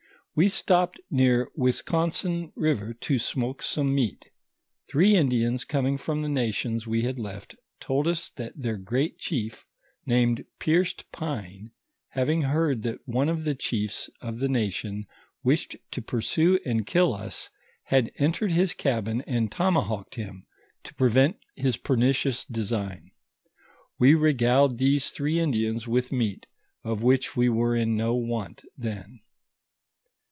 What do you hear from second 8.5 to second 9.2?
their great